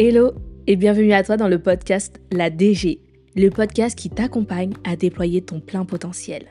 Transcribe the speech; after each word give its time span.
Hello 0.00 0.30
et 0.68 0.76
bienvenue 0.76 1.12
à 1.12 1.24
toi 1.24 1.36
dans 1.36 1.48
le 1.48 1.58
podcast 1.58 2.20
La 2.30 2.50
DG, 2.50 3.00
le 3.34 3.50
podcast 3.50 3.98
qui 3.98 4.08
t'accompagne 4.08 4.74
à 4.84 4.94
déployer 4.94 5.42
ton 5.42 5.58
plein 5.58 5.84
potentiel. 5.84 6.44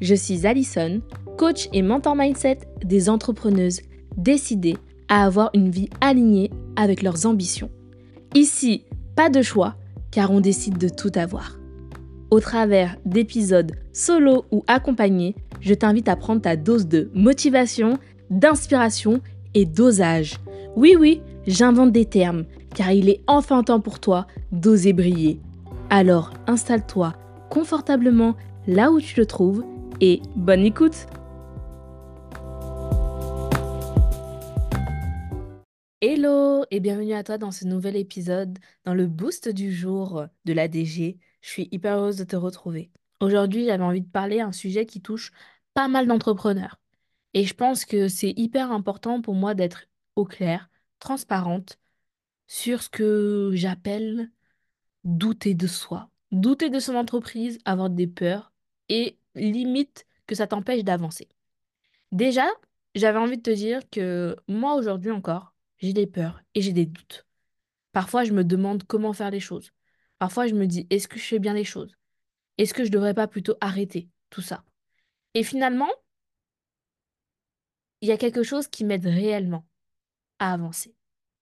Je 0.00 0.14
suis 0.14 0.46
Alison, 0.46 1.00
coach 1.36 1.68
et 1.72 1.82
mentor 1.82 2.14
mindset 2.14 2.60
des 2.84 3.08
entrepreneuses 3.08 3.80
décidées 4.16 4.76
à 5.08 5.24
avoir 5.24 5.50
une 5.54 5.70
vie 5.70 5.90
alignée 6.00 6.52
avec 6.76 7.02
leurs 7.02 7.26
ambitions. 7.26 7.68
Ici, 8.36 8.84
pas 9.16 9.28
de 9.28 9.42
choix, 9.42 9.74
car 10.12 10.30
on 10.30 10.38
décide 10.38 10.78
de 10.78 10.88
tout 10.88 11.10
avoir. 11.16 11.58
Au 12.30 12.38
travers 12.38 12.96
d'épisodes 13.04 13.72
solo 13.92 14.44
ou 14.52 14.62
accompagnés, 14.68 15.34
je 15.60 15.74
t'invite 15.74 16.08
à 16.08 16.14
prendre 16.14 16.42
ta 16.42 16.54
dose 16.54 16.86
de 16.86 17.10
motivation, 17.12 17.98
d'inspiration 18.30 19.20
et 19.54 19.64
dosage. 19.64 20.38
Oui, 20.76 20.94
oui, 20.96 21.22
j'invente 21.48 21.90
des 21.90 22.04
termes, 22.04 22.44
car 22.78 22.92
il 22.92 23.08
est 23.08 23.24
enfin 23.26 23.64
temps 23.64 23.80
pour 23.80 23.98
toi 23.98 24.28
d'oser 24.52 24.92
briller. 24.92 25.40
Alors 25.90 26.32
installe-toi 26.46 27.12
confortablement 27.50 28.36
là 28.68 28.92
où 28.92 29.00
tu 29.00 29.16
te 29.16 29.20
trouves 29.20 29.64
et 30.00 30.22
bonne 30.36 30.60
écoute 30.60 31.08
Hello 36.00 36.66
et 36.70 36.78
bienvenue 36.78 37.14
à 37.14 37.24
toi 37.24 37.36
dans 37.36 37.50
ce 37.50 37.64
nouvel 37.64 37.96
épisode, 37.96 38.56
dans 38.84 38.94
le 38.94 39.08
boost 39.08 39.48
du 39.48 39.72
jour 39.72 40.26
de 40.44 40.52
la 40.52 40.68
DG. 40.68 41.18
Je 41.40 41.48
suis 41.48 41.68
hyper 41.72 41.96
heureuse 41.96 42.16
de 42.18 42.22
te 42.22 42.36
retrouver. 42.36 42.92
Aujourd'hui, 43.18 43.64
j'avais 43.64 43.82
envie 43.82 44.02
de 44.02 44.08
parler 44.08 44.40
un 44.40 44.52
sujet 44.52 44.86
qui 44.86 45.02
touche 45.02 45.32
pas 45.74 45.88
mal 45.88 46.06
d'entrepreneurs. 46.06 46.78
Et 47.34 47.42
je 47.42 47.54
pense 47.54 47.84
que 47.84 48.06
c'est 48.06 48.34
hyper 48.36 48.70
important 48.70 49.20
pour 49.20 49.34
moi 49.34 49.54
d'être 49.54 49.88
au 50.14 50.24
clair, 50.24 50.70
transparente 51.00 51.80
sur 52.48 52.82
ce 52.82 52.88
que 52.88 53.52
j'appelle 53.54 54.30
douter 55.04 55.54
de 55.54 55.66
soi. 55.66 56.10
Douter 56.32 56.70
de 56.70 56.80
son 56.80 56.94
entreprise, 56.96 57.58
avoir 57.64 57.90
des 57.90 58.06
peurs 58.06 58.52
et 58.88 59.18
limite 59.34 60.06
que 60.26 60.34
ça 60.34 60.46
t'empêche 60.46 60.82
d'avancer. 60.82 61.28
Déjà, 62.12 62.46
j'avais 62.94 63.18
envie 63.18 63.36
de 63.36 63.42
te 63.42 63.50
dire 63.50 63.88
que 63.90 64.36
moi 64.48 64.74
aujourd'hui 64.74 65.10
encore, 65.10 65.54
j'ai 65.78 65.92
des 65.92 66.06
peurs 66.06 66.42
et 66.54 66.62
j'ai 66.62 66.72
des 66.72 66.86
doutes. 66.86 67.26
Parfois, 67.92 68.24
je 68.24 68.32
me 68.32 68.44
demande 68.44 68.84
comment 68.84 69.12
faire 69.12 69.30
les 69.30 69.40
choses. 69.40 69.70
Parfois, 70.18 70.46
je 70.46 70.54
me 70.54 70.66
dis, 70.66 70.86
est-ce 70.90 71.08
que 71.08 71.18
je 71.18 71.24
fais 71.24 71.38
bien 71.38 71.54
les 71.54 71.64
choses? 71.64 71.96
Est-ce 72.58 72.74
que 72.74 72.84
je 72.84 72.90
devrais 72.90 73.14
pas 73.14 73.28
plutôt 73.28 73.54
arrêter 73.60 74.08
tout 74.30 74.42
ça? 74.42 74.64
Et 75.34 75.44
finalement, 75.44 75.90
il 78.00 78.08
y 78.08 78.12
a 78.12 78.16
quelque 78.16 78.42
chose 78.42 78.68
qui 78.68 78.84
m'aide 78.84 79.06
réellement 79.06 79.66
à 80.38 80.52
avancer. 80.52 80.94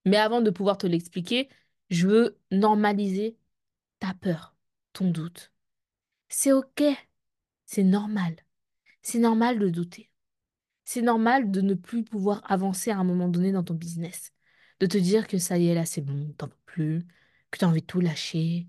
Mais 0.07 0.17
avant 0.17 0.41
de 0.41 0.51
pouvoir 0.51 0.79
te 0.79 0.87
l'expliquer, 0.87 1.51
je 1.91 2.09
veux 2.09 2.39
normaliser 2.53 3.37
ta 4.01 4.15
peur, 4.15 4.57
ton 4.95 5.11
doute. 5.11 5.53
C'est 6.29 6.53
OK, 6.53 6.83
c'est 7.67 7.85
normal. 7.85 8.37
C'est 9.03 9.19
normal 9.21 9.59
de 9.59 9.69
douter. 9.71 10.11
C'est 10.85 11.03
normal 11.03 11.51
de 11.51 11.61
ne 11.61 11.75
plus 11.75 12.05
pouvoir 12.05 12.43
avancer 12.51 12.91
à 12.91 12.99
un 12.99 13.05
moment 13.05 13.29
donné 13.29 13.53
dans 13.53 13.65
ton 13.65 13.75
business. 13.75 14.33
De 14.81 14.87
te 14.87 14.99
dire 14.99 15.27
que 15.29 15.39
ça 15.39 15.59
y 15.59 15.69
est, 15.69 15.75
là, 15.75 15.87
c'est 15.87 16.03
bon, 16.03 16.33
t'en 16.39 16.49
peux 16.49 16.57
plus, 16.67 17.07
que 17.51 17.59
tu 17.59 17.65
as 17.65 17.69
envie 17.69 17.83
de 17.83 17.87
tout 17.87 18.01
lâcher, 18.01 18.69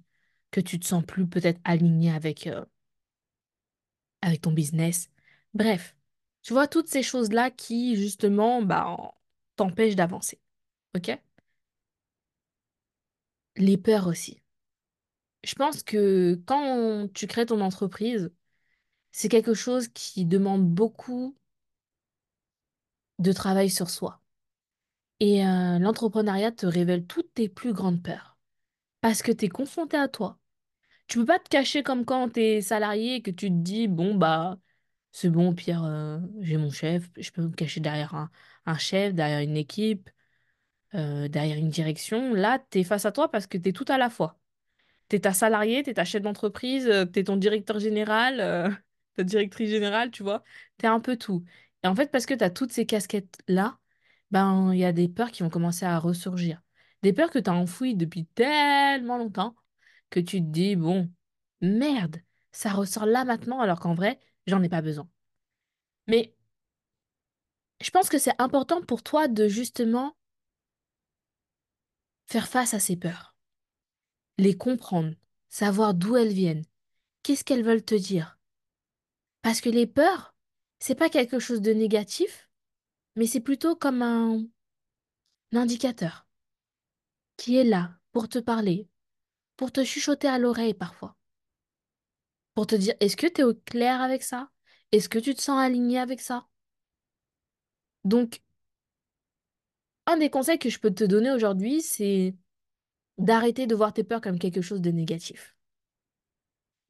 que 0.52 0.62
tu 0.62 0.80
te 0.80 0.86
sens 0.88 1.04
plus 1.06 1.28
peut-être 1.28 1.62
aligné 1.64 2.12
avec, 2.12 2.48
euh, 2.48 2.66
avec 4.22 4.42
ton 4.42 4.52
business. 4.52 5.10
Bref, 5.54 5.96
tu 6.44 6.54
vois, 6.54 6.68
toutes 6.68 6.88
ces 6.90 7.04
choses-là 7.04 7.52
qui, 7.52 7.96
justement, 7.96 8.62
bah, 8.62 9.16
t'empêchent 9.56 9.96
d'avancer. 9.96 10.40
OK? 10.96 11.12
Les 13.58 13.76
peurs 13.78 14.08
aussi. 14.08 14.42
Je 15.44 15.56
pense 15.56 15.82
que 15.84 16.36
quand 16.45 17.08
tu 17.14 17.26
crées 17.28 17.45
ton 17.48 17.62
entreprise, 17.62 18.32
c'est 19.14 19.30
quelque 19.30 19.54
chose 19.56 19.90
qui 19.90 20.26
demande 20.26 20.68
beaucoup 20.70 21.36
de 23.20 23.32
travail 23.32 23.70
sur 23.70 23.90
soi. 23.90 24.22
Et 25.20 25.46
euh, 25.46 25.80
l'entrepreneuriat 25.80 26.52
te 26.52 26.66
révèle 26.66 27.06
toutes 27.08 27.34
tes 27.34 27.50
plus 27.50 27.73
grandes 27.73 28.04
peurs. 28.04 28.38
Parce 29.02 29.22
que 29.23 29.32
tu 29.32 29.46
es 29.48 29.50
confronté 29.50 29.98
à 29.98 30.08
toi. 30.08 30.40
Tu 31.08 31.20
peux 31.20 31.26
pas 31.26 31.40
te 31.40 31.50
cacher 31.50 31.84
comme 31.84 32.06
quand 32.06 32.30
tu 32.32 32.42
es 32.42 32.62
salarié 32.62 33.16
et 33.17 33.22
que 33.22 33.32
tu 33.32 33.50
te 33.50 33.56
dis, 33.56 33.88
bon, 33.88 34.16
bah, 34.16 34.60
c'est 35.14 35.30
bon, 35.30 35.56
Pierre, 35.56 35.84
euh, 35.86 36.20
j'ai 36.42 36.58
mon 36.58 36.72
chef, 36.72 37.10
je 37.17 37.32
peux 37.32 37.44
me 37.44 37.52
cacher 37.54 37.82
derrière 37.82 38.16
un, 38.16 38.32
un 38.67 38.78
chef, 38.78 39.14
derrière 39.16 39.42
une 39.42 39.58
équipe, 39.58 40.10
euh, 40.95 41.27
derrière 41.27 41.58
une 41.58 41.70
direction. 41.70 42.33
Là, 42.33 42.59
tu 42.71 42.80
es 42.80 42.83
face 42.83 43.05
à 43.05 43.11
toi 43.11 43.30
parce 43.31 43.48
que 43.48 43.58
tu 43.58 43.70
es 43.70 43.73
tout 43.73 43.86
à 43.87 43.98
la 43.98 44.09
fois. 44.09 44.39
Tu 45.09 45.17
es 45.17 45.20
ta 45.21 45.33
salarié, 45.33 45.83
tu 45.83 45.92
es 45.92 45.93
ta 45.95 46.05
chef 46.05 46.21
d'entreprise, 46.21 46.86
tu 47.14 47.20
es 47.20 47.23
ton 47.25 47.37
directeur 47.37 47.80
général, 47.80 48.81
ta 49.15 49.23
directrice 49.23 49.70
générale, 49.70 50.11
tu 50.11 50.23
vois. 50.23 50.43
Tu 50.80 50.86
es 50.86 50.89
un 50.89 50.99
peu 50.99 51.17
tout. 51.17 51.43
Et 51.83 51.87
en 51.87 51.95
fait, 51.95 52.11
parce 52.11 52.25
que 52.25 52.33
tu 52.33 52.43
as 52.43 52.49
toutes 52.49 52.71
ces 52.71 52.86
casquettes-là, 52.86 53.80
ben, 54.31 54.73
il 54.73 54.80
y 54.80 54.86
a 54.86 54.92
des 54.93 55.08
peurs 55.09 55.31
qui 55.31 55.43
vont 55.43 55.49
commencer 55.49 55.86
à 55.86 55.99
ressurgir. 55.99 56.61
Des 57.04 57.14
peurs 57.14 57.30
que 57.31 57.39
tu 57.39 57.49
as 57.49 57.54
enfouies 57.54 57.95
depuis 57.95 58.25
tellement 58.25 59.17
longtemps 59.17 59.55
que 60.09 60.19
tu 60.19 60.39
te 60.39 60.45
dis, 60.48 60.75
bon, 60.75 61.11
merde, 61.61 62.17
ça 62.52 62.71
ressort 62.71 63.05
là 63.05 63.25
maintenant 63.25 63.59
alors 63.61 63.80
qu'en 63.80 63.93
vrai, 63.95 64.19
j'en 64.48 64.64
ai 64.64 64.69
pas 64.69 64.81
besoin. 64.81 65.09
Mais 66.08 66.33
je 67.81 67.89
pense 67.92 68.09
que 68.09 68.17
c'est 68.17 68.39
important 68.42 68.81
pour 68.81 69.04
toi 69.04 69.27
de 69.27 69.48
justement 69.48 70.17
faire 72.27 72.48
face 72.48 72.73
à 72.73 72.80
ces 72.80 72.98
peurs, 72.98 73.36
les 74.38 74.55
comprendre, 74.55 75.15
savoir 75.49 75.93
d'où 75.93 76.17
elles 76.17 76.33
viennent, 76.33 76.65
qu'est-ce 77.23 77.43
qu'elles 77.43 77.64
veulent 77.64 77.86
te 77.86 77.95
dire? 77.95 78.38
Parce 79.42 79.61
que 79.61 79.70
les 79.70 79.88
peurs, 79.88 80.36
c'est 80.80 80.95
pas 80.95 81.10
quelque 81.10 81.39
chose 81.39 81.61
de 81.61 81.71
négatif, 81.71 82.49
mais 83.16 83.26
c'est 83.26 83.39
plutôt 83.39 83.76
comme 83.76 84.02
un, 84.02 84.43
indicateur 85.54 86.27
qui 87.37 87.58
est 87.58 87.64
là 87.64 87.98
pour 88.11 88.27
te 88.27 88.39
parler, 88.39 88.89
pour 89.55 89.71
te 89.71 89.83
chuchoter 89.83 90.27
à 90.27 90.37
l'oreille 90.37 90.73
parfois, 90.73 91.16
pour 92.54 92.67
te 92.67 92.76
dire 92.76 92.95
est-ce 92.99 93.16
que 93.16 93.27
tu 93.27 93.42
es 93.42 93.43
au 93.43 93.54
clair 93.54 94.02
avec 94.02 94.23
ça? 94.23 94.52
Est-ce 94.92 95.10
que 95.10 95.20
tu 95.20 95.33
te 95.33 95.42
sens 95.42 95.60
aligné 95.60 95.99
avec 95.99 96.21
ça? 96.21 96.48
Donc, 98.04 98.42
un 100.08 100.18
des 100.18 100.30
conseils 100.32 100.60
que 100.60 100.70
je 100.70 100.80
peux 100.80 100.92
te 100.94 101.04
donner 101.04 101.32
aujourd'hui, 101.32 101.82
c'est 101.82 102.36
d'arrêter 103.20 103.68
de 103.68 103.76
voir 103.76 103.94
tes 103.94 104.04
peurs 104.04 104.22
comme 104.22 104.40
quelque 104.40 104.62
chose 104.62 104.82
de 104.82 104.92
négatif. 104.92 105.56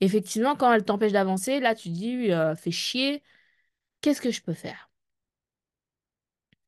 Effectivement, 0.01 0.55
quand 0.55 0.71
elles 0.73 0.85
t'empêchent 0.85 1.11
d'avancer, 1.13 1.59
là, 1.59 1.75
tu 1.75 1.89
dis, 1.89 2.31
euh, 2.31 2.55
fais 2.55 2.71
chier, 2.71 3.23
qu'est-ce 4.01 4.21
que 4.21 4.31
je 4.31 4.41
peux 4.41 4.53
faire? 4.53 4.89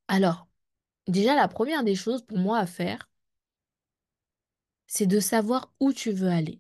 Alors, 0.09 0.49
déjà, 1.07 1.35
la 1.35 1.47
première 1.47 1.83
des 1.85 1.95
choses 1.95 2.23
pour 2.25 2.37
moi 2.39 2.59
à 2.59 2.65
faire, 2.67 3.09
c'est 4.87 5.07
de 5.07 5.21
savoir 5.21 5.71
où 5.79 5.93
tu 5.93 6.11
veux 6.11 6.27
aller, 6.27 6.59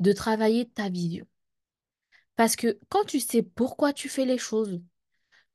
de 0.00 0.12
travailler 0.12 0.68
ta 0.68 0.88
vision. 0.90 1.26
Parce 2.36 2.56
que 2.56 2.78
quand 2.88 3.04
tu 3.04 3.20
sais 3.20 3.42
pourquoi 3.42 3.92
tu 3.92 4.08
fais 4.08 4.24
les 4.24 4.38
choses, 4.38 4.80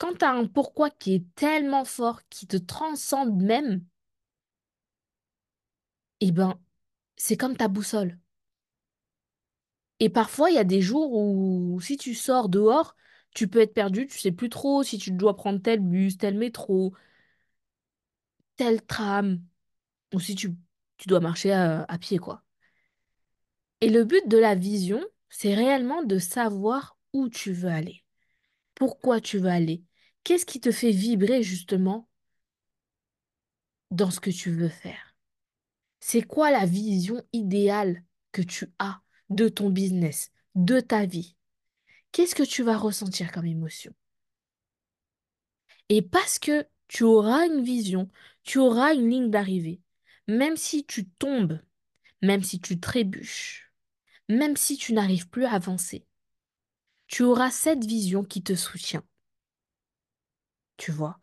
quand 0.04 0.18
tu 0.18 0.26
as 0.26 0.34
un 0.34 0.48
pourquoi 0.48 0.90
qui 0.90 1.14
est 1.14 1.26
tellement 1.36 1.86
fort, 1.86 2.28
qui 2.30 2.46
te 2.46 2.58
transcende 2.58 3.42
même, 3.42 3.86
eh 6.22 6.32
ben, 6.32 6.60
c'est 7.18 7.38
comme 7.38 7.58
ta 7.58 7.68
boussole. 7.70 8.20
Et 10.00 10.10
parfois, 10.10 10.50
il 10.52 10.56
y 10.56 10.58
a 10.60 10.64
des 10.66 10.82
jours 10.82 11.14
où 11.14 11.80
si 11.82 11.98
tu 11.98 12.14
sors 12.16 12.50
dehors, 12.50 12.96
tu 13.34 13.48
peux 13.48 13.62
être 13.62 13.74
perdu, 13.74 14.06
tu 14.08 14.20
sais 14.20 14.32
plus 14.32 14.50
trop 14.50 14.84
si 14.84 14.98
tu 14.98 15.12
dois 15.12 15.36
prendre 15.36 15.62
tel 15.62 15.80
bus, 15.80 16.18
tel 16.18 16.38
métro, 16.38 16.94
tel 18.56 18.82
tram, 18.86 19.40
ou 20.14 20.20
si 20.20 20.36
tu, 20.36 20.56
tu 20.98 21.08
dois 21.10 21.20
marcher 21.22 21.52
à, 21.54 21.84
à 21.88 21.98
pied, 21.98 22.20
quoi. 22.20 22.44
Et 23.82 23.90
le 23.90 24.04
but 24.04 24.28
de 24.28 24.38
la 24.40 24.56
vision, 24.56 25.00
c'est 25.30 25.54
réellement 25.54 26.02
de 26.04 26.18
savoir 26.18 26.98
où 27.14 27.30
tu 27.30 27.52
veux 27.54 27.70
aller, 27.70 28.04
pourquoi 28.76 29.22
tu 29.22 29.40
veux 29.40 29.50
aller, 29.50 29.84
qu'est-ce 30.24 30.46
qui 30.46 30.60
te 30.60 30.72
fait 30.72 30.92
vibrer 30.92 31.44
justement 31.44 32.08
dans 33.92 34.12
ce 34.12 34.20
que 34.20 34.30
tu 34.30 34.52
veux 34.52 34.70
faire? 34.70 35.16
C'est 36.00 36.24
quoi 36.24 36.52
la 36.52 36.66
vision 36.66 37.24
idéale 37.34 38.04
que 38.32 38.42
tu 38.42 38.68
as 38.80 39.02
de 39.30 39.50
ton 39.50 39.70
business, 39.70 40.32
de 40.56 40.80
ta 40.80 41.06
vie? 41.06 41.36
Qu'est-ce 42.12 42.36
que 42.36 42.44
tu 42.44 42.64
vas 42.64 42.78
ressentir 42.78 43.32
comme 43.32 43.46
émotion? 43.46 43.94
Et 45.90 46.02
parce 46.02 46.40
que 46.40 46.68
tu 46.88 47.04
auras 47.04 47.46
une 47.48 47.64
vision, 47.64 48.10
tu 48.44 48.60
auras 48.60 48.94
une 48.94 49.10
ligne 49.10 49.30
d'arrivée, 49.30 49.82
même 50.28 50.58
si 50.58 50.86
tu 50.86 51.08
tombes, 51.08 51.60
même 52.22 52.44
si 52.44 52.60
tu 52.60 52.80
trébuches, 52.80 53.72
même 54.30 54.58
si 54.58 54.78
tu 54.78 54.94
n'arrives 54.94 55.30
plus 55.30 55.46
à 55.46 55.54
avancer, 55.54 56.06
tu 57.08 57.24
auras 57.24 57.50
cette 57.50 57.86
vision 57.86 58.26
qui 58.26 58.44
te 58.44 58.56
soutient. 58.56 59.04
Tu 60.84 60.92
vois 60.92 61.18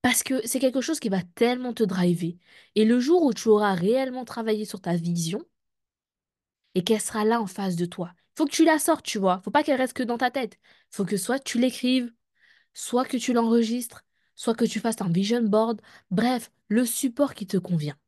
Parce 0.00 0.22
que 0.22 0.40
c'est 0.46 0.58
quelque 0.60 0.80
chose 0.80 0.98
qui 0.98 1.10
va 1.10 1.20
tellement 1.34 1.74
te 1.74 1.82
driver. 1.82 2.38
Et 2.74 2.86
le 2.86 3.00
jour 3.00 3.22
où 3.22 3.34
tu 3.34 3.48
auras 3.48 3.74
réellement 3.74 4.24
travaillé 4.24 4.64
sur 4.64 4.80
ta 4.80 4.96
vision 4.96 5.44
et 6.74 6.82
qu'elle 6.84 7.02
sera 7.02 7.26
là 7.26 7.38
en 7.38 7.46
face 7.46 7.76
de 7.76 7.84
toi, 7.84 8.14
faut 8.34 8.46
que 8.46 8.50
tu 8.50 8.64
la 8.64 8.78
sortes, 8.78 9.04
tu 9.04 9.18
vois. 9.18 9.42
Faut 9.44 9.50
pas 9.50 9.62
qu'elle 9.62 9.76
reste 9.76 9.92
que 9.92 10.02
dans 10.02 10.16
ta 10.16 10.30
tête. 10.30 10.58
Faut 10.90 11.04
que 11.04 11.18
soit 11.18 11.38
tu 11.38 11.58
l'écrives, 11.58 12.10
soit 12.72 13.04
que 13.04 13.18
tu 13.18 13.34
l'enregistres, 13.34 14.06
soit 14.36 14.54
que 14.54 14.64
tu 14.64 14.80
fasses 14.80 15.02
un 15.02 15.10
vision 15.10 15.42
board. 15.42 15.82
Bref, 16.10 16.50
le 16.68 16.86
support 16.86 17.34
qui 17.34 17.46
te 17.46 17.58
convient. 17.58 17.98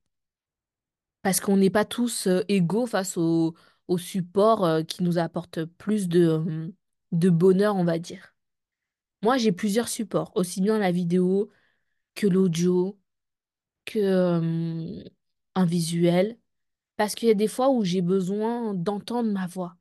Parce 1.20 1.40
qu'on 1.40 1.58
n'est 1.58 1.68
pas 1.68 1.84
tous 1.84 2.26
euh, 2.26 2.42
égaux 2.48 2.86
face 2.86 3.18
au, 3.18 3.54
support 3.98 4.64
euh, 4.64 4.82
qui 4.82 5.02
nous 5.02 5.18
apporte 5.18 5.62
plus 5.66 6.08
de, 6.08 6.26
euh, 6.26 6.68
de 7.12 7.28
bonheur, 7.28 7.76
on 7.76 7.84
va 7.84 7.98
dire. 7.98 8.35
Moi, 9.22 9.38
j'ai 9.38 9.52
plusieurs 9.52 9.88
supports, 9.88 10.32
aussi 10.36 10.60
bien 10.60 10.78
la 10.78 10.92
vidéo 10.92 11.50
que 12.14 12.26
l'audio, 12.26 12.98
que 13.84 15.04
un 15.54 15.66
visuel. 15.66 16.38
Parce 16.96 17.14
qu'il 17.14 17.28
y 17.28 17.30
a 17.30 17.34
des 17.34 17.48
fois 17.48 17.70
où 17.70 17.84
j'ai 17.84 18.02
besoin 18.02 18.74
d'entendre 18.74 19.30
ma 19.30 19.46
voix. 19.46 19.76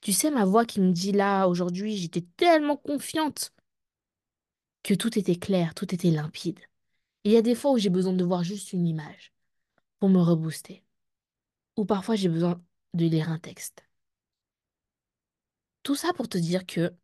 Tu 0.00 0.12
sais, 0.12 0.30
ma 0.30 0.44
voix 0.44 0.64
qui 0.66 0.80
me 0.80 0.92
dit 0.92 1.12
là, 1.12 1.46
aujourd'hui, 1.46 1.96
j'étais 1.96 2.24
tellement 2.36 2.76
confiante 2.76 3.52
que 4.82 4.94
tout 4.94 5.18
était 5.18 5.36
clair, 5.36 5.74
tout 5.74 5.94
était 5.94 6.10
limpide. 6.10 6.58
Et 7.24 7.30
il 7.30 7.32
y 7.32 7.36
a 7.36 7.42
des 7.42 7.54
fois 7.54 7.72
où 7.72 7.78
j'ai 7.78 7.90
besoin 7.90 8.12
de 8.14 8.24
voir 8.24 8.44
juste 8.44 8.72
une 8.72 8.86
image 8.86 9.32
pour 9.98 10.08
me 10.08 10.20
rebooster. 10.20 10.82
Ou 11.76 11.84
parfois 11.84 12.16
j'ai 12.16 12.28
besoin 12.28 12.62
de 12.94 13.06
lire 13.06 13.30
un 13.30 13.38
texte. 13.38 13.84
Tout 15.82 15.94
ça 15.94 16.12
pour 16.14 16.28
te 16.28 16.38
dire 16.38 16.66
que 16.66 16.94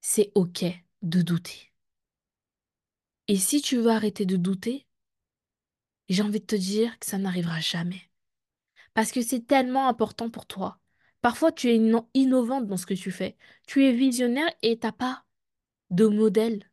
c'est 0.00 0.32
OK 0.34 0.64
de 1.02 1.22
douter. 1.22 1.72
Et 3.28 3.36
si 3.36 3.60
tu 3.60 3.76
veux 3.76 3.90
arrêter 3.90 4.26
de 4.26 4.36
douter, 4.36 4.86
j'ai 6.08 6.22
envie 6.22 6.40
de 6.40 6.46
te 6.46 6.56
dire 6.56 6.98
que 6.98 7.06
ça 7.06 7.18
n'arrivera 7.18 7.60
jamais. 7.60 8.10
Parce 8.94 9.12
que 9.12 9.22
c'est 9.22 9.46
tellement 9.46 9.88
important 9.88 10.30
pour 10.30 10.46
toi. 10.46 10.80
Parfois, 11.20 11.52
tu 11.52 11.68
es 11.68 11.76
innovante 12.14 12.66
dans 12.66 12.76
ce 12.76 12.86
que 12.86 12.94
tu 12.94 13.10
fais. 13.10 13.36
Tu 13.66 13.84
es 13.84 13.92
visionnaire 13.92 14.50
et 14.62 14.78
t'as 14.78 14.92
pas 14.92 15.24
de 15.90 16.06
modèle 16.06 16.70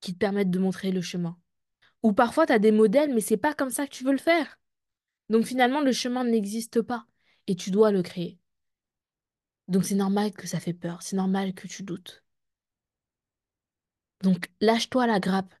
qui 0.00 0.12
te 0.12 0.18
permettent 0.18 0.50
de 0.50 0.58
montrer 0.58 0.92
le 0.92 1.00
chemin. 1.00 1.38
Ou 2.02 2.12
parfois, 2.12 2.46
tu 2.46 2.52
as 2.52 2.58
des 2.58 2.72
modèles, 2.72 3.14
mais 3.14 3.20
c'est 3.22 3.38
pas 3.38 3.54
comme 3.54 3.70
ça 3.70 3.86
que 3.86 3.92
tu 3.92 4.04
veux 4.04 4.12
le 4.12 4.18
faire. 4.18 4.58
Donc 5.30 5.46
finalement, 5.46 5.80
le 5.80 5.92
chemin 5.92 6.24
n'existe 6.24 6.82
pas 6.82 7.06
et 7.46 7.56
tu 7.56 7.70
dois 7.70 7.90
le 7.90 8.02
créer. 8.02 8.38
Donc 9.68 9.84
c'est 9.84 9.94
normal 9.94 10.32
que 10.32 10.46
ça 10.46 10.58
fait 10.58 10.72
peur, 10.72 11.02
c'est 11.02 11.16
normal 11.16 11.52
que 11.52 11.68
tu 11.68 11.82
doutes. 11.82 12.24
Donc 14.22 14.50
lâche-toi 14.60 15.06
la 15.06 15.20
grappe 15.20 15.54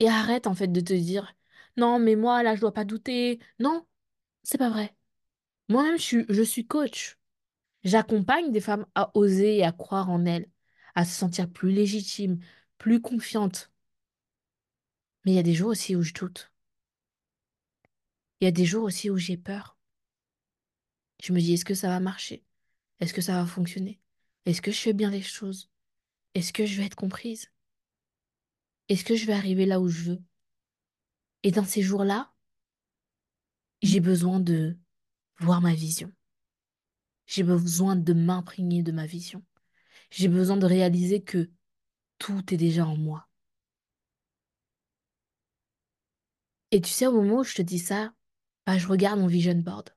et 0.00 0.08
arrête 0.08 0.46
en 0.46 0.54
fait 0.54 0.68
de 0.68 0.80
te 0.80 0.92
dire 0.94 1.34
non 1.76 1.98
mais 1.98 2.16
moi 2.16 2.42
là 2.42 2.56
je 2.56 2.60
dois 2.60 2.74
pas 2.74 2.84
douter. 2.84 3.40
Non, 3.60 3.86
c'est 4.44 4.58
pas 4.58 4.70
vrai. 4.70 4.94
Moi-même 5.68 5.98
je 5.98 6.02
suis, 6.02 6.26
je 6.28 6.42
suis 6.42 6.66
coach. 6.66 7.18
J'accompagne 7.84 8.52
des 8.52 8.60
femmes 8.62 8.86
à 8.96 9.10
oser 9.16 9.58
et 9.58 9.64
à 9.64 9.72
croire 9.72 10.10
en 10.10 10.24
elles, 10.26 10.48
à 10.96 11.04
se 11.04 11.12
sentir 11.14 11.50
plus 11.50 11.72
légitimes, 11.72 12.40
plus 12.78 13.00
confiantes. 13.02 13.72
Mais 15.24 15.32
il 15.32 15.34
y 15.34 15.38
a 15.38 15.42
des 15.42 15.52
jours 15.54 15.68
aussi 15.70 15.94
où 15.96 16.02
je 16.02 16.14
doute. 16.14 16.50
Il 18.40 18.44
y 18.44 18.46
a 18.46 18.52
des 18.52 18.64
jours 18.64 18.84
aussi 18.84 19.10
où 19.10 19.16
j'ai 19.16 19.36
peur. 19.36 19.76
Je 21.20 21.32
me 21.32 21.40
dis 21.40 21.54
est-ce 21.54 21.64
que 21.64 21.74
ça 21.74 21.88
va 21.88 21.98
marcher? 21.98 22.44
Est-ce 23.04 23.12
que 23.12 23.20
ça 23.20 23.34
va 23.34 23.44
fonctionner? 23.44 24.00
Est-ce 24.46 24.62
que 24.62 24.72
je 24.72 24.80
fais 24.80 24.94
bien 24.94 25.10
les 25.10 25.20
choses? 25.20 25.68
Est-ce 26.34 26.54
que 26.54 26.64
je 26.64 26.78
vais 26.78 26.86
être 26.86 26.94
comprise? 26.94 27.52
Est-ce 28.88 29.04
que 29.04 29.14
je 29.14 29.26
vais 29.26 29.34
arriver 29.34 29.66
là 29.66 29.78
où 29.78 29.90
je 29.90 30.12
veux? 30.12 30.22
Et 31.42 31.50
dans 31.50 31.66
ces 31.66 31.82
jours-là, 31.82 32.32
j'ai 33.82 34.00
besoin 34.00 34.40
de 34.40 34.78
voir 35.38 35.60
ma 35.60 35.74
vision. 35.74 36.10
J'ai 37.26 37.42
besoin 37.42 37.94
de 37.94 38.14
m'imprégner 38.14 38.82
de 38.82 38.90
ma 38.90 39.04
vision. 39.04 39.44
J'ai 40.10 40.28
besoin 40.28 40.56
de 40.56 40.64
réaliser 40.64 41.22
que 41.22 41.50
tout 42.16 42.54
est 42.54 42.56
déjà 42.56 42.86
en 42.86 42.96
moi. 42.96 43.28
Et 46.70 46.80
tu 46.80 46.90
sais, 46.90 47.06
au 47.06 47.12
moment 47.12 47.40
où 47.40 47.44
je 47.44 47.54
te 47.54 47.62
dis 47.62 47.78
ça, 47.78 48.14
bah, 48.66 48.78
je 48.78 48.88
regarde 48.88 49.20
mon 49.20 49.26
vision 49.26 49.54
board. 49.56 49.90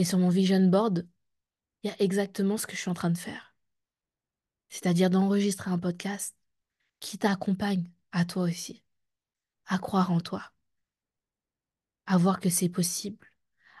Et 0.00 0.04
sur 0.04 0.16
mon 0.16 0.30
vision 0.30 0.66
board, 0.66 1.06
il 1.82 1.88
y 1.88 1.90
a 1.92 2.00
exactement 2.00 2.56
ce 2.56 2.66
que 2.66 2.74
je 2.74 2.80
suis 2.80 2.88
en 2.88 2.94
train 2.94 3.10
de 3.10 3.18
faire. 3.18 3.54
C'est-à-dire 4.70 5.10
d'enregistrer 5.10 5.70
un 5.70 5.78
podcast 5.78 6.34
qui 7.00 7.18
t'accompagne 7.18 7.92
à 8.10 8.24
toi 8.24 8.44
aussi, 8.44 8.82
à 9.66 9.76
croire 9.76 10.10
en 10.10 10.22
toi, 10.22 10.54
à 12.06 12.16
voir 12.16 12.40
que 12.40 12.48
c'est 12.48 12.70
possible, 12.70 13.26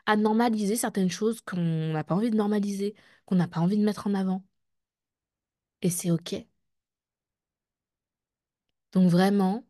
à 0.04 0.18
normaliser 0.18 0.76
certaines 0.76 1.10
choses 1.10 1.40
qu'on 1.40 1.94
n'a 1.94 2.04
pas 2.04 2.16
envie 2.16 2.30
de 2.30 2.36
normaliser, 2.36 2.94
qu'on 3.24 3.36
n'a 3.36 3.48
pas 3.48 3.60
envie 3.60 3.78
de 3.78 3.84
mettre 3.84 4.06
en 4.06 4.12
avant. 4.12 4.44
Et 5.80 5.88
c'est 5.88 6.10
OK. 6.10 6.34
Donc 8.92 9.08
vraiment, 9.08 9.66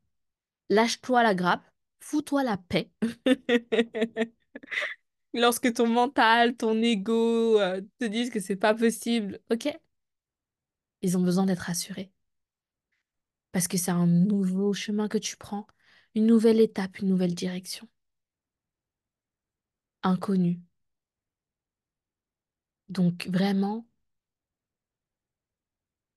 lâche-toi 0.71 1.23
la 1.23 1.37
grappe, 1.37 1.71
fous-toi 2.01 2.43
la 2.43 2.57
paix. 2.57 2.91
Lorsque 5.35 5.73
ton 5.75 5.87
mental, 5.89 6.57
ton 6.57 6.81
ego 6.83 7.59
euh, 7.61 7.81
te 7.99 8.05
disent 8.05 8.31
que 8.31 8.41
c'est 8.41 8.57
pas 8.57 8.75
possible, 8.75 9.41
ok 9.51 9.69
Ils 11.03 11.19
ont 11.19 11.23
besoin 11.23 11.45
d'être 11.45 11.59
rassurés. 11.61 12.11
Parce 13.53 13.69
que 13.69 13.77
c'est 13.79 13.91
un 13.93 14.07
nouveau 14.07 14.73
chemin 14.75 15.07
que 15.09 15.19
tu 15.19 15.37
prends, 15.37 15.67
une 16.15 16.27
nouvelle 16.27 16.59
étape, 16.61 16.99
une 17.01 17.09
nouvelle 17.09 17.35
direction. 17.35 17.89
Inconnu. 20.03 20.61
Donc 22.91 23.27
vraiment, 23.29 23.87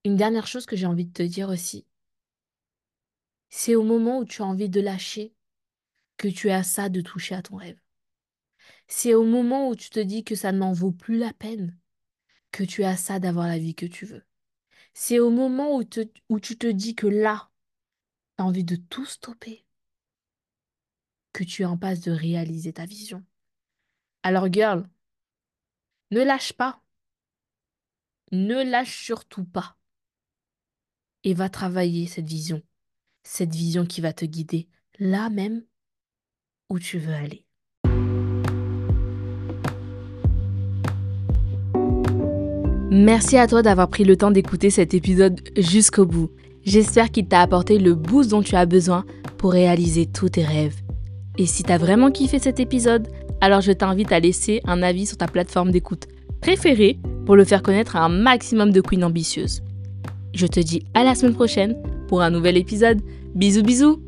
une 0.06 0.16
dernière 0.16 0.48
chose 0.48 0.66
que 0.66 0.76
j'ai 0.78 0.86
envie 0.86 1.06
de 1.06 1.12
te 1.14 1.24
dire 1.24 1.50
aussi, 1.50 1.86
c'est 3.50 3.76
au 3.76 3.84
moment 3.84 4.20
où 4.20 4.26
tu 4.26 4.42
as 4.42 4.46
envie 4.46 4.68
de 4.70 4.82
lâcher 4.82 5.34
que 6.18 6.28
tu 6.30 6.50
as 6.52 6.64
ça 6.64 6.90
de 6.90 7.02
toucher 7.02 7.36
à 7.36 7.42
ton 7.44 7.58
rêve. 7.58 7.80
C'est 8.88 9.14
au 9.14 9.24
moment 9.24 9.70
où 9.70 9.76
tu 9.76 9.90
te 9.90 10.00
dis 10.00 10.24
que 10.24 10.36
ça 10.36 10.52
n'en 10.52 10.74
vaut 10.74 10.92
plus 10.92 11.18
la 11.18 11.34
peine 11.34 11.78
que 12.52 12.64
tu 12.64 12.84
as 12.84 12.98
ça 12.98 13.20
d'avoir 13.20 13.48
la 13.48 13.58
vie 13.58 13.76
que 13.76 13.86
tu 13.86 14.06
veux. 14.06 14.24
C'est 14.94 15.20
au 15.20 15.32
moment 15.32 15.76
où, 15.76 15.84
tu 15.84 16.58
te 16.58 16.68
dis 16.68 16.96
que 16.96 17.08
là, 17.08 17.50
tu 18.38 18.44
as 18.44 18.46
envie 18.46 18.64
de 18.64 18.76
tout 18.76 19.06
stopper, 19.06 19.66
que 21.32 21.44
tu 21.44 21.64
es 21.64 21.66
en 21.66 21.78
passe 21.78 22.02
de 22.02 22.12
réaliser 22.12 22.74
ta 22.74 22.86
vision. 22.86 23.26
Alors, 24.22 24.52
girl, 24.54 24.88
ne 26.12 26.22
lâche 26.22 26.54
pas. 26.54 26.84
Ne 28.32 28.64
lâche 28.64 29.04
surtout 29.04 29.46
pas. 29.46 29.78
Et 31.24 31.34
va 31.34 31.50
travailler 31.50 32.06
cette 32.06 32.28
vision. 32.28 32.62
Cette 33.24 33.54
vision 33.54 33.86
qui 33.86 34.02
va 34.02 34.14
te 34.14 34.26
guider 34.26 34.68
là 35.00 35.30
même 35.30 35.66
où 36.70 36.80
tu 36.80 37.00
veux 37.00 37.14
aller. 37.14 37.48
Merci 42.92 43.38
à 43.38 43.48
toi 43.48 43.62
d'avoir 43.62 43.88
pris 43.90 44.04
le 44.04 44.18
temps 44.18 44.32
d'écouter 44.32 44.70
cet 44.70 44.94
épisode 44.94 45.40
jusqu'au 45.58 46.06
bout. 46.06 46.30
J'espère 46.64 47.12
qu'il 47.12 47.28
t'a 47.28 47.42
apporté 47.42 47.80
le 47.80 47.96
boost 47.96 48.30
dont 48.30 48.42
tu 48.42 48.56
as 48.56 48.66
besoin 48.66 49.06
pour 49.38 49.52
réaliser 49.52 50.06
tous 50.06 50.30
tes 50.30 50.44
rêves. 50.44 50.76
Et 51.38 51.46
si 51.46 51.64
t'as 51.64 51.78
vraiment 51.78 52.12
kiffé 52.12 52.40
cet 52.40 52.60
épisode, 52.60 53.08
alors 53.42 53.62
je 53.62 53.72
t'invite 53.72 54.12
à 54.12 54.20
laisser 54.20 54.62
un 54.66 54.84
avis 54.84 55.06
sur 55.06 55.18
ta 55.18 55.28
plateforme 55.28 55.72
d'écoute 55.72 56.08
préférée 56.42 57.00
pour 57.26 57.36
le 57.36 57.46
faire 57.46 57.64
connaître 57.64 57.96
à 57.96 58.04
un 58.06 58.10
maximum 58.10 58.72
de 58.72 58.82
queens 58.82 59.04
ambitieuses. 59.04 59.62
Je 60.34 60.48
te 60.48 60.60
dis 60.60 60.84
à 60.94 61.04
la 61.04 61.16
semaine 61.16 61.36
prochaine 61.36 61.76
pour 62.08 62.22
un 62.22 62.30
nouvel 62.30 62.58
épisode. 62.58 63.02
Bisous 63.34 63.64
bisous 63.64 64.02